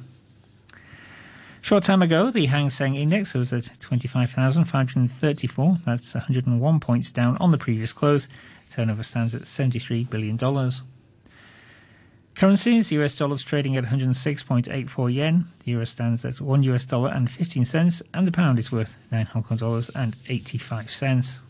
Short 1.61 1.83
time 1.83 2.01
ago, 2.01 2.31
the 2.31 2.47
Hang 2.47 2.71
Seng 2.71 2.95
Index 2.95 3.35
was 3.35 3.53
at 3.53 3.69
25,534. 3.81 5.77
That's 5.85 6.15
101 6.15 6.79
points 6.79 7.11
down 7.11 7.37
on 7.37 7.51
the 7.51 7.59
previous 7.59 7.93
close. 7.93 8.27
Turnover 8.71 9.03
stands 9.03 9.35
at 9.35 9.43
$73 9.43 10.09
billion. 10.09 10.39
Currencies, 12.33 12.91
US 12.91 13.13
dollars 13.13 13.43
trading 13.43 13.77
at 13.77 13.83
106.84 13.83 15.13
yen. 15.13 15.45
The 15.63 15.71
euro 15.73 15.85
stands 15.85 16.25
at 16.25 16.41
1 16.41 16.63
US 16.63 16.85
dollar 16.85 17.11
and 17.11 17.29
15 17.29 17.63
cents, 17.63 18.01
and 18.11 18.25
the 18.25 18.31
pound 18.31 18.57
is 18.57 18.71
worth 18.71 18.97
9 19.11 19.23
Hong 19.27 19.43
Kong 19.43 19.59
dollars 19.59 19.91
and 19.91 20.15
85 20.27 20.89
cents. 20.89 21.41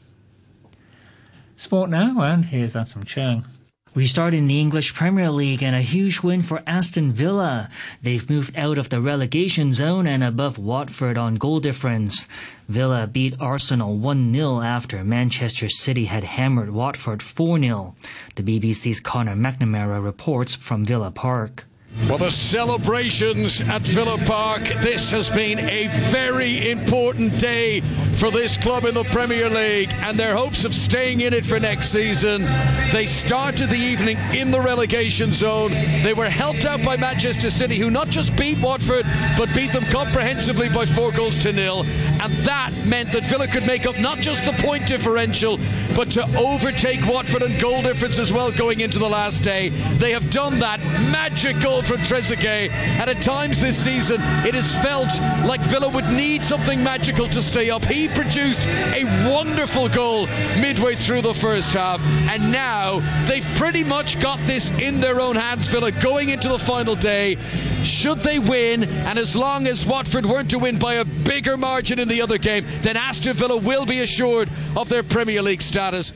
Sport 1.56 1.90
now, 1.90 2.20
and 2.20 2.44
here's 2.44 2.76
Adam 2.76 3.06
Chung. 3.06 3.46
We 3.94 4.06
start 4.06 4.34
in 4.34 4.48
the 4.48 4.58
English 4.58 4.94
Premier 4.94 5.30
League 5.30 5.62
and 5.62 5.76
a 5.76 5.82
huge 5.82 6.22
win 6.22 6.44
for 6.44 6.64
Aston 6.66 7.12
Villa. 7.12 7.70
They've 8.02 8.30
moved 8.30 8.56
out 8.56 8.78
of 8.78 8.88
the 8.88 9.02
relegation 9.02 9.74
zone 9.74 10.08
and 10.08 10.24
above 10.24 10.58
Watford 10.58 11.18
on 11.18 11.36
goal 11.36 11.60
difference. 11.60 12.26
Villa 12.70 13.06
beat 13.06 13.36
Arsenal 13.38 13.98
1-0 13.98 14.66
after 14.66 15.04
Manchester 15.04 15.68
City 15.68 16.06
had 16.06 16.24
hammered 16.24 16.70
Watford 16.70 17.20
4-0. 17.20 17.94
The 18.36 18.44
BBC's 18.44 19.02
Conor 19.02 19.36
McNamara 19.36 20.02
reports 20.02 20.56
from 20.56 20.86
Villa 20.86 21.12
Park. 21.12 21.66
Well, 22.08 22.18
the 22.18 22.32
celebrations 22.32 23.62
at 23.62 23.82
Villa 23.82 24.18
Park. 24.26 24.62
This 24.82 25.12
has 25.12 25.30
been 25.30 25.60
a 25.60 25.88
very 26.10 26.70
important 26.70 27.38
day 27.38 27.82
for 27.82 28.32
this 28.32 28.58
club 28.58 28.86
in 28.86 28.94
the 28.94 29.04
Premier 29.06 29.50
League 29.50 29.90
and 30.02 30.18
their 30.18 30.36
hopes 30.36 30.66
of 30.66 30.74
staying 30.74 31.22
in 31.22 31.34
it 31.34 31.46
for 31.46 31.60
next 31.60 31.90
season. 31.90 32.44
They 32.92 33.06
started 33.06 33.70
the 33.70 33.78
evening 33.78 34.18
in 34.34 34.52
the 34.52 34.60
relegation 34.60 35.32
zone. 35.32 35.72
They 36.04 36.14
were 36.14 36.30
helped 36.30 36.66
out 36.66 36.84
by 36.84 36.98
Manchester 36.98 37.50
City, 37.50 37.78
who 37.78 37.90
not 37.90 38.10
just 38.10 38.36
beat 38.36 38.60
Watford, 38.60 39.06
but 39.38 39.54
beat 39.56 39.72
them 39.72 39.86
comprehensively 39.86 40.70
by 40.70 40.86
four 40.86 41.12
goals 41.12 41.40
to 41.40 41.54
nil. 41.54 41.84
And 41.84 42.34
that 42.46 42.74
meant 42.86 43.12
that 43.14 43.24
Villa 43.24 43.48
could 43.48 43.66
make 43.66 43.86
up 43.86 43.98
not 44.00 44.20
just 44.20 44.46
the 44.46 44.54
point 44.54 44.88
differential, 44.88 45.60
but 45.96 46.12
to 46.12 46.24
overtake 46.38 47.06
Watford 47.06 47.42
and 47.42 47.60
goal 47.60 47.82
difference 47.82 48.20
as 48.20 48.32
well 48.32 48.52
going 48.52 48.82
into 48.82 49.00
the 49.00 49.10
last 49.10 49.44
day. 49.44 49.70
They 49.70 50.12
have 50.12 50.30
done 50.30 50.60
that 50.60 50.80
magical 51.12 51.81
from 51.86 51.98
Trezeguet. 51.98 52.72
And 52.72 53.10
at 53.10 53.22
times 53.22 53.60
this 53.60 53.84
season, 53.84 54.22
it 54.46 54.54
has 54.54 54.74
felt 54.76 55.10
like 55.46 55.62
Villa 55.62 55.90
would 55.90 56.10
need 56.10 56.44
something 56.44 56.84
magical 56.84 57.28
to 57.30 57.42
stay 57.42 57.70
up. 57.70 57.84
He 57.84 58.08
produced 58.08 58.66
a 58.66 59.04
wonderful 59.32 59.90
goal 59.90 60.28
midway 60.60 60.96
through 60.96 61.22
the 61.22 61.34
first 61.34 61.74
half. 61.74 62.02
And 62.30 62.52
now 62.52 63.00
they've 63.28 63.46
pretty 63.58 63.84
much 63.84 64.20
got 64.20 64.40
this 64.48 64.72
in 64.72 65.02
their 65.02 65.20
own 65.20 65.36
hands, 65.36 65.68
Villa, 65.68 65.92
going 65.92 66.30
into 66.30 66.50
the 66.50 66.60
final 66.60 66.96
day. 66.96 67.38
Should 67.84 68.20
they 68.20 68.40
win, 68.40 68.84
and 68.84 69.18
as 69.18 69.36
long 69.36 69.68
as 69.68 69.86
Watford 69.86 70.26
weren't 70.26 70.52
to 70.52 70.60
win 70.60 70.78
by 70.78 70.96
a 70.96 71.06
bigger 71.06 71.58
margin 71.58 72.00
in 72.00 72.08
the 72.08 72.22
other 72.22 72.38
game, 72.38 72.66
then 72.82 72.98
Aston 72.98 73.36
Villa 73.36 73.58
will 73.58 73.86
be 73.86 74.00
assured 74.02 74.50
of 74.76 74.90
their 74.90 75.04
Premier 75.04 75.42
League 75.42 75.62
status. 75.62 76.14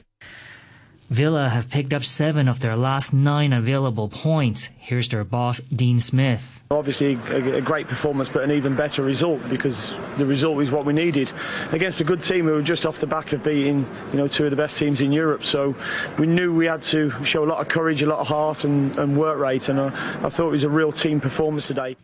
Villa 1.09 1.49
have 1.49 1.69
picked 1.69 1.93
up 1.93 2.03
seven 2.03 2.47
of 2.47 2.61
their 2.61 2.75
last 2.75 3.13
nine 3.13 3.53
available 3.53 4.09
points. 4.09 4.69
Here's 4.77 5.07
their 5.09 5.23
boss, 5.23 5.59
Dean 5.59 5.99
Smith. 5.99 6.63
Obviously, 6.71 7.13
a, 7.29 7.61
great 7.61 7.87
performance, 7.87 8.27
but 8.27 8.43
an 8.43 8.49
even 8.49 8.75
better 8.75 9.03
result 9.03 9.47
because 9.47 9.95
the 10.17 10.25
result 10.25 10.59
is 10.63 10.71
what 10.71 10.83
we 10.83 10.93
needed 10.93 11.31
against 11.71 12.01
a 12.01 12.03
good 12.03 12.23
team 12.23 12.45
who 12.45 12.53
were 12.53 12.61
just 12.63 12.87
off 12.87 12.97
the 12.97 13.05
back 13.05 13.33
of 13.33 13.43
beating, 13.43 13.87
you 14.11 14.17
know, 14.17 14.27
two 14.27 14.45
of 14.45 14.49
the 14.49 14.57
best 14.57 14.77
teams 14.77 15.01
in 15.01 15.11
Europe. 15.11 15.43
So 15.43 15.75
we 16.17 16.25
knew 16.25 16.53
we 16.53 16.65
had 16.65 16.81
to 16.83 17.11
show 17.23 17.43
a 17.43 17.47
lot 17.47 17.61
of 17.61 17.67
courage, 17.67 18.01
a 18.01 18.07
lot 18.07 18.19
of 18.19 18.27
heart, 18.27 18.63
and, 18.63 18.97
and 18.97 19.15
work 19.15 19.37
rate. 19.37 19.69
And 19.69 19.79
I, 19.79 20.25
I 20.25 20.29
thought 20.29 20.47
it 20.47 20.51
was 20.51 20.63
a 20.63 20.69
real 20.69 20.91
team 20.91 21.21
performance 21.21 21.67
today. 21.67 21.97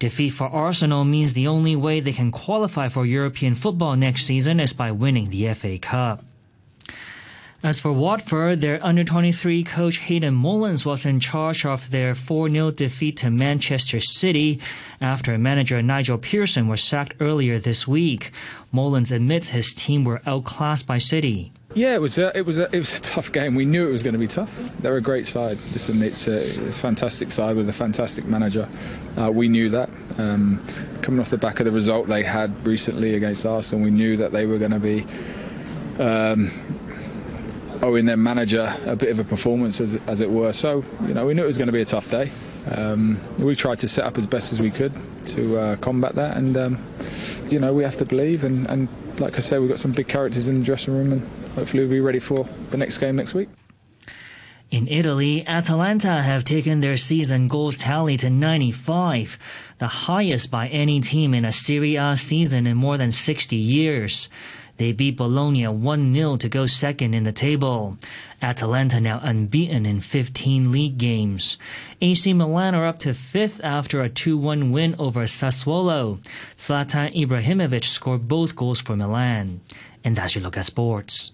Defeat 0.00 0.30
for 0.30 0.48
Arsenal 0.48 1.04
means 1.04 1.34
the 1.34 1.46
only 1.46 1.76
way 1.76 2.00
they 2.00 2.12
can 2.12 2.32
qualify 2.32 2.88
for 2.88 3.06
European 3.06 3.54
football 3.54 3.94
next 3.94 4.24
season 4.24 4.58
is 4.58 4.72
by 4.72 4.90
winning 4.90 5.28
the 5.28 5.52
FA 5.54 5.78
Cup. 5.78 6.24
As 7.62 7.78
for 7.78 7.92
Watford, 7.92 8.62
their 8.62 8.82
under 8.82 9.04
23 9.04 9.64
coach 9.64 9.98
Hayden 9.98 10.34
Mullins 10.34 10.86
was 10.86 11.04
in 11.04 11.20
charge 11.20 11.66
of 11.66 11.90
their 11.90 12.14
4 12.14 12.48
0 12.48 12.70
defeat 12.70 13.18
to 13.18 13.30
Manchester 13.30 14.00
City 14.00 14.60
after 14.98 15.36
manager 15.36 15.82
Nigel 15.82 16.16
Pearson 16.16 16.68
was 16.68 16.82
sacked 16.82 17.16
earlier 17.20 17.58
this 17.58 17.86
week. 17.86 18.32
Mullins 18.72 19.12
admits 19.12 19.50
his 19.50 19.74
team 19.74 20.04
were 20.04 20.22
outclassed 20.24 20.86
by 20.86 20.96
City. 20.96 21.52
Yeah, 21.74 21.94
it 21.94 22.00
was 22.00 22.16
a, 22.16 22.36
it 22.36 22.46
was 22.46 22.56
a, 22.56 22.74
it 22.74 22.78
was 22.78 22.96
a 22.96 23.00
tough 23.02 23.30
game. 23.30 23.54
We 23.54 23.66
knew 23.66 23.86
it 23.86 23.92
was 23.92 24.02
going 24.02 24.14
to 24.14 24.18
be 24.18 24.26
tough. 24.26 24.58
They're 24.78 24.96
a 24.96 25.02
great 25.02 25.26
side. 25.26 25.58
Listen, 25.74 26.02
it's 26.02 26.26
a, 26.28 26.38
it's 26.66 26.78
a 26.78 26.80
fantastic 26.80 27.30
side 27.30 27.56
with 27.56 27.68
a 27.68 27.74
fantastic 27.74 28.24
manager. 28.24 28.70
Uh, 29.18 29.30
we 29.30 29.48
knew 29.48 29.68
that. 29.68 29.90
Um, 30.16 30.64
coming 31.02 31.20
off 31.20 31.28
the 31.28 31.36
back 31.36 31.60
of 31.60 31.66
the 31.66 31.72
result 31.72 32.08
they 32.08 32.22
had 32.22 32.66
recently 32.66 33.16
against 33.16 33.44
Arsenal, 33.44 33.84
we 33.84 33.90
knew 33.90 34.16
that 34.16 34.32
they 34.32 34.46
were 34.46 34.56
going 34.56 34.70
to 34.70 34.80
be. 34.80 35.06
Um, 36.02 36.50
owing 37.82 38.04
their 38.04 38.16
manager 38.16 38.74
a 38.86 38.96
bit 38.96 39.10
of 39.10 39.18
a 39.18 39.24
performance, 39.24 39.80
as, 39.80 39.94
as 40.06 40.20
it 40.20 40.30
were. 40.30 40.52
So, 40.52 40.84
you 41.06 41.14
know, 41.14 41.26
we 41.26 41.34
knew 41.34 41.42
it 41.42 41.46
was 41.46 41.58
going 41.58 41.68
to 41.68 41.72
be 41.72 41.80
a 41.80 41.86
tough 41.86 42.10
day. 42.10 42.30
Um, 42.70 43.18
we 43.38 43.56
tried 43.56 43.78
to 43.78 43.88
set 43.88 44.04
up 44.04 44.18
as 44.18 44.26
best 44.26 44.52
as 44.52 44.60
we 44.60 44.70
could 44.70 44.92
to 45.28 45.58
uh, 45.58 45.76
combat 45.76 46.14
that, 46.16 46.36
and 46.36 46.56
um, 46.56 46.78
you 47.48 47.58
know, 47.58 47.72
we 47.72 47.82
have 47.84 47.96
to 47.98 48.04
believe. 48.04 48.44
And, 48.44 48.68
and 48.68 48.88
like 49.18 49.36
I 49.36 49.40
say, 49.40 49.58
we've 49.58 49.68
got 49.68 49.80
some 49.80 49.92
big 49.92 50.08
characters 50.08 50.46
in 50.48 50.58
the 50.58 50.64
dressing 50.64 50.94
room, 50.94 51.12
and 51.12 51.28
hopefully, 51.54 51.82
we'll 51.82 51.90
be 51.90 52.00
ready 52.00 52.18
for 52.18 52.46
the 52.70 52.76
next 52.76 52.98
game 52.98 53.16
next 53.16 53.34
week. 53.34 53.48
In 54.70 54.86
Italy, 54.86 55.44
Atalanta 55.48 56.22
have 56.22 56.44
taken 56.44 56.80
their 56.80 56.96
season 56.96 57.48
goals 57.48 57.76
tally 57.76 58.16
to 58.18 58.30
95, 58.30 59.36
the 59.78 59.88
highest 59.88 60.48
by 60.48 60.68
any 60.68 61.00
team 61.00 61.34
in 61.34 61.44
a 61.44 61.50
Serie 61.50 61.96
A 61.96 62.16
season 62.16 62.68
in 62.68 62.76
more 62.76 62.96
than 62.96 63.10
60 63.10 63.56
years. 63.56 64.28
They 64.80 64.92
beat 64.92 65.18
Bologna 65.18 65.64
1-0 65.64 66.40
to 66.40 66.48
go 66.48 66.64
second 66.64 67.12
in 67.12 67.24
the 67.24 67.32
table. 67.32 67.98
Atalanta 68.40 68.98
now 68.98 69.20
unbeaten 69.22 69.84
in 69.84 70.00
15 70.00 70.72
league 70.72 70.96
games. 70.96 71.58
AC 72.00 72.32
Milan 72.32 72.74
are 72.74 72.86
up 72.86 72.98
to 73.00 73.12
fifth 73.12 73.60
after 73.62 74.00
a 74.02 74.08
2-1 74.08 74.70
win 74.70 74.96
over 74.98 75.24
Sassuolo. 75.24 76.24
Zlatan 76.56 77.14
Ibrahimovic 77.14 77.84
scored 77.84 78.26
both 78.26 78.56
goals 78.56 78.80
for 78.80 78.96
Milan. 78.96 79.60
And 80.02 80.16
that's 80.16 80.34
your 80.34 80.44
look 80.44 80.56
at 80.56 80.64
sports. 80.64 81.32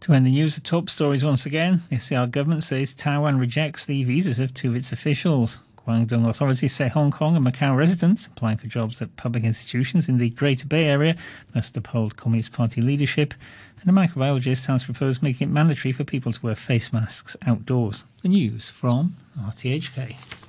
To 0.00 0.12
end 0.12 0.26
the 0.26 0.30
news, 0.30 0.54
the 0.54 0.60
top 0.60 0.90
stories 0.90 1.24
once 1.24 1.46
again. 1.46 1.80
The 1.88 1.96
SAR 1.96 2.26
government 2.26 2.64
says 2.64 2.92
Taiwan 2.92 3.38
rejects 3.38 3.86
the 3.86 4.04
visas 4.04 4.38
of 4.38 4.52
two 4.52 4.68
of 4.68 4.76
its 4.76 4.92
officials. 4.92 5.58
Guangdong 5.86 6.26
authorities 6.26 6.74
say 6.74 6.88
Hong 6.88 7.10
Kong 7.10 7.36
and 7.36 7.46
Macau 7.46 7.76
residents 7.76 8.26
applying 8.26 8.56
for 8.56 8.66
jobs 8.66 9.02
at 9.02 9.16
public 9.16 9.44
institutions 9.44 10.08
in 10.08 10.16
the 10.16 10.30
Greater 10.30 10.66
Bay 10.66 10.84
Area 10.84 11.14
must 11.54 11.76
uphold 11.76 12.16
Communist 12.16 12.52
Party 12.52 12.80
leadership. 12.80 13.34
And 13.80 13.90
a 13.90 13.92
microbiologist 13.92 14.64
has 14.66 14.84
proposed 14.84 15.22
making 15.22 15.48
it 15.48 15.52
mandatory 15.52 15.92
for 15.92 16.04
people 16.04 16.32
to 16.32 16.40
wear 16.40 16.54
face 16.54 16.90
masks 16.90 17.36
outdoors. 17.46 18.04
The 18.22 18.28
news 18.30 18.70
from 18.70 19.16
RTHK. 19.38 20.43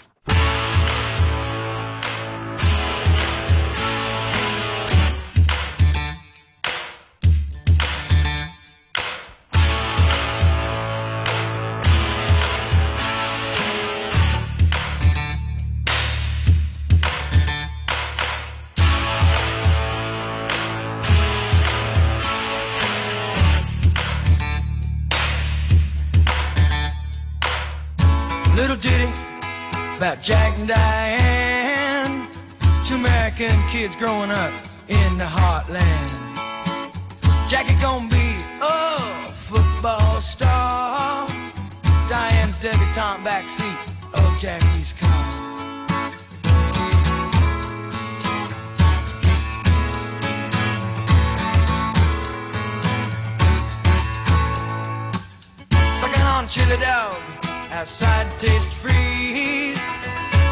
Growing 33.97 34.29
up 34.29 34.51
in 34.89 35.17
the 35.17 35.23
heartland. 35.23 36.11
Jackie 37.49 37.79
gonna 37.79 38.09
be 38.09 38.35
a 38.61 38.97
football 39.47 40.19
star. 40.19 41.25
Diane's 42.09 42.59
debutante 42.59 43.23
backseat 43.23 43.79
of 44.13 44.39
Jackie's 44.41 44.91
car. 44.99 45.31
Sucking 55.95 56.25
on 56.35 56.47
chili 56.49 56.77
dog 56.81 57.15
outside 57.71 58.27
Tastee 58.39 58.75
Freez. 58.81 59.94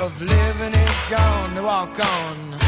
of 0.00 0.18
living 0.22 0.72
is 0.72 1.02
gone 1.10 1.54
to 1.54 1.62
walk 1.62 2.00
on. 2.00 2.58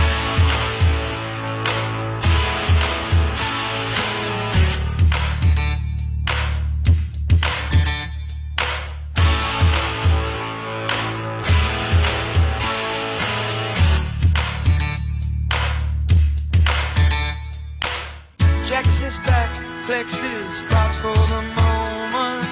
Checks 18.67 18.99
his 18.99 19.17
back, 19.25 19.57
collects 19.87 20.21
his 20.21 20.65
thoughts 20.65 20.97
for 20.99 21.15
the 21.15 21.43
moment, 21.57 22.45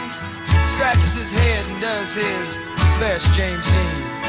scratches 0.70 1.12
his 1.12 1.30
head 1.30 1.66
and 1.68 1.80
does 1.82 2.14
his 2.14 2.58
best 2.99 3.34
James 3.37 3.66
Dean. 3.66 4.19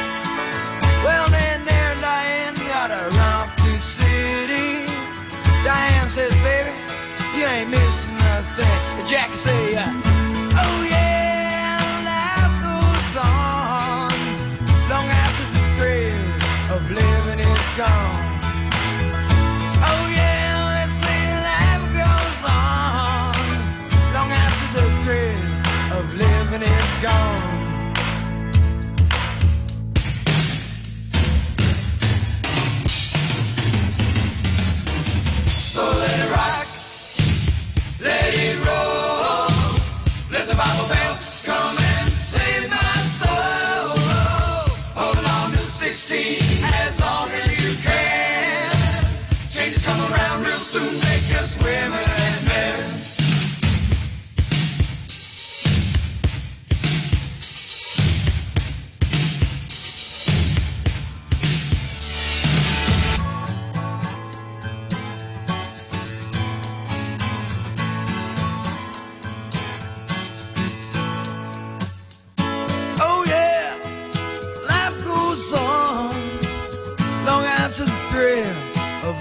Well, 1.04 1.30
then 1.30 1.66
there, 1.66 1.96
Diane, 2.02 2.56
gotta 2.74 3.00
run 3.10 3.34
off 3.36 3.56
to 3.58 3.72
city. 3.80 4.86
Diane 5.64 6.10
says, 6.10 6.34
baby, 6.46 6.72
you 7.38 7.46
ain't 7.46 7.70
missing 7.70 8.16
nothing. 8.16 9.06
Jackie 9.08 9.36
say, 9.36 9.76
uh, 9.76 9.92
oh 10.64 10.78
yeah, 10.90 11.82
life 12.12 12.56
goes 12.70 13.14
on 13.18 14.12
long 14.92 15.08
after 15.24 15.46
the 15.56 15.64
thrill 15.76 16.22
of 16.76 16.82
living 16.92 17.40
is 17.40 17.68
gone. 17.82 18.22
Oh 19.90 20.04
yeah, 20.20 20.86
say 21.02 21.24
life 21.50 21.86
goes 22.02 22.42
on 22.46 23.34
long 24.16 24.30
after 24.46 24.68
the 24.78 24.86
thrill 25.04 25.44
of 25.98 26.06
living 26.14 26.62
is 26.62 26.94
gone. 27.02 27.31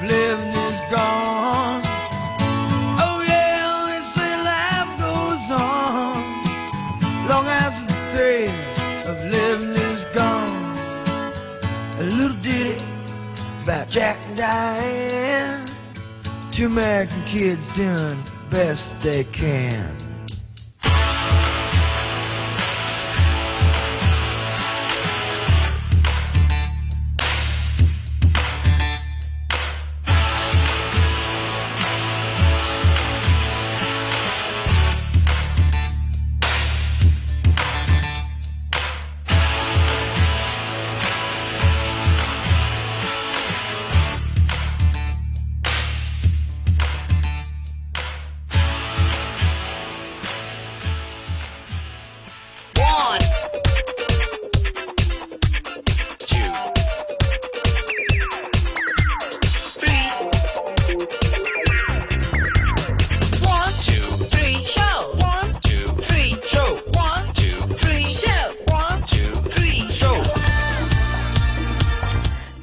Living 0.02 0.54
is 0.68 0.80
gone. 0.90 1.82
Oh 3.04 3.24
yeah, 3.26 3.86
they 3.88 4.02
say 4.14 4.32
life 4.50 4.92
goes 4.98 5.50
on 5.50 6.30
long 7.30 7.44
the 7.44 7.94
thrill 8.12 9.10
of 9.10 9.16
living 9.30 9.76
is 9.76 10.04
gone. 10.06 10.78
A 12.00 12.02
little 12.02 12.36
ditty 12.42 12.82
about 13.62 13.88
Jack 13.88 14.18
and 14.28 14.36
Diane, 14.36 15.66
two 16.50 16.66
American 16.66 17.22
kids 17.24 17.68
doing 17.76 18.18
best 18.50 19.02
they 19.02 19.24
can. 19.24 20.09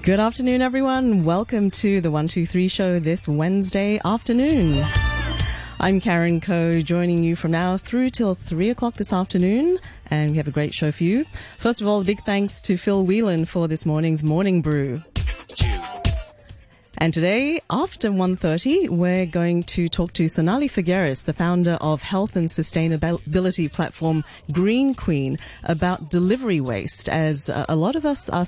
Good 0.08 0.22
afternoon, 0.22 0.62
everyone. 0.62 1.26
Welcome 1.26 1.70
to 1.72 2.00
the 2.00 2.10
123 2.10 2.70
show 2.70 2.98
this 2.98 3.28
Wednesday 3.28 4.00
afternoon. 4.06 4.86
I'm 5.82 6.00
Karen 6.00 6.40
Coe, 6.40 6.80
joining 6.80 7.24
you 7.24 7.36
from 7.36 7.52
now 7.52 7.76
through 7.76 8.12
till 8.12 8.34
3 8.34 8.70
o'clock 8.70 8.94
this 8.94 9.12
afternoon 9.12 9.80
and 10.10 10.32
we 10.32 10.38
have 10.38 10.48
a 10.48 10.52
great 10.52 10.74
show 10.74 10.94
for 10.94 11.04
you. 11.04 11.26
First 11.58 11.82
of 11.82 11.88
all, 11.90 12.06
big 12.06 12.22
thanks 12.22 12.62
to 12.62 12.78
Phil 12.78 13.04
Whelan 13.06 13.44
for 13.44 13.68
this 13.68 13.86
morning's 13.86 14.24
morning 14.24 14.62
brew. 14.62 15.04
And 17.00 17.14
today, 17.14 17.62
after 17.70 18.10
1.30, 18.10 18.90
we're 18.90 19.28
going 19.28 19.62
to 19.64 19.88
talk 19.88 20.14
to 20.14 20.24
Sonalie 20.24 20.66
Figueiras, 20.66 21.26
the 21.26 21.34
founder 21.34 21.78
of 21.80 22.02
health 22.02 22.36
and 22.36 22.48
sustainability 22.48 23.72
platform 23.72 24.24
Green 24.52 24.96
Queen, 24.96 25.38
about 25.64 26.10
delivery 26.10 26.60
waste, 26.60 27.08
as 27.08 27.52
a 27.70 27.76
lot 27.76 27.96
of 27.96 28.04
us 28.04 28.30
are 28.30 28.46